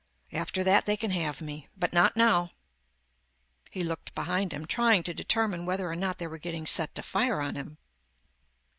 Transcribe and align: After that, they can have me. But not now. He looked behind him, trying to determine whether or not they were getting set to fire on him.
After 0.33 0.63
that, 0.63 0.87
they 0.87 0.97
can 0.97 1.11
have 1.11 1.41
me. 1.43 1.67
But 1.77 1.93
not 1.93 2.17
now. 2.17 2.49
He 3.69 3.83
looked 3.83 4.15
behind 4.15 4.51
him, 4.51 4.65
trying 4.65 5.03
to 5.03 5.13
determine 5.13 5.63
whether 5.63 5.91
or 5.91 5.95
not 5.95 6.17
they 6.17 6.25
were 6.25 6.39
getting 6.39 6.65
set 6.65 6.95
to 6.95 7.03
fire 7.03 7.39
on 7.39 7.53
him. 7.55 7.77